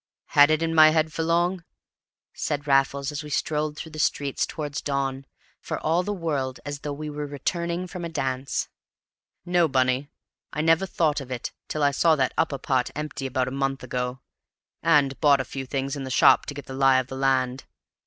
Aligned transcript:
"Had 0.29 0.49
it 0.49 0.63
in 0.63 0.73
my 0.73 0.89
head 0.89 1.13
for 1.13 1.21
long?" 1.21 1.63
said 2.33 2.65
Raffles, 2.65 3.11
as 3.11 3.21
we 3.21 3.29
strolled 3.29 3.77
through 3.77 3.91
the 3.91 3.99
streets 3.99 4.47
towards 4.47 4.81
dawn, 4.81 5.27
for 5.59 5.77
all 5.79 6.01
the 6.01 6.11
world 6.11 6.59
as 6.65 6.79
though 6.79 6.91
we 6.91 7.07
were 7.07 7.27
returning 7.27 7.85
from 7.85 8.03
a 8.03 8.09
dance. 8.09 8.67
"No, 9.45 9.67
Bunny, 9.67 10.09
I 10.51 10.61
never 10.61 10.87
thought 10.87 11.21
of 11.21 11.29
it 11.29 11.51
till 11.67 11.83
I 11.83 11.91
saw 11.91 12.15
that 12.15 12.33
upper 12.35 12.57
part 12.57 12.89
empty 12.95 13.27
about 13.27 13.47
a 13.47 13.51
month 13.51 13.83
ago, 13.83 14.21
and 14.81 15.21
bought 15.21 15.39
a 15.39 15.45
few 15.45 15.67
things 15.67 15.95
in 15.95 16.03
the 16.03 16.09
shop 16.09 16.47
to 16.47 16.55
get 16.55 16.65
the 16.65 16.73
lie 16.73 16.97
of 16.97 17.05
the 17.05 17.15
land. 17.15 17.65